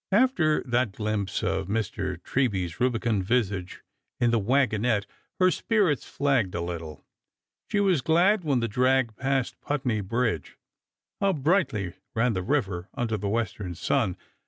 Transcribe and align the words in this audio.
After 0.11 0.63
that 0.63 0.93
glimpse 0.93 1.43
of 1.43 1.67
Mr. 1.67 2.17
Treby's 2.23 2.79
rubicund 2.79 3.23
visage 3.23 3.83
in 4.19 4.31
the 4.31 4.39
wagon 4.39 4.83
ette 4.83 5.05
her 5.39 5.51
spirits 5.51 6.05
flagged 6.09 6.55
a 6.55 6.61
little. 6.61 7.05
She 7.69 7.79
was 7.79 8.01
glad 8.01 8.43
when 8.43 8.61
the 8.61 8.67
drag 8.67 9.15
passed 9.15 9.61
Putney 9.61 10.01
bridge. 10.01 10.57
How 11.19 11.33
brightly 11.33 11.93
ran 12.15 12.33
the 12.33 12.41
river 12.41 12.89
under 12.95 13.15
the 13.15 13.29
western 13.29 13.75
sun! 13.75 14.17